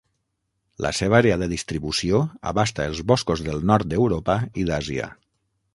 La 0.85 0.91
seva 0.99 1.17
àrea 1.17 1.37
de 1.41 1.47
distribució 1.51 2.23
abasta 2.53 2.89
els 2.93 3.05
boscos 3.13 3.47
del 3.51 3.63
nord 3.73 3.91
d'Europa 3.95 4.41
i 4.63 4.69
d'Àsia. 4.73 5.15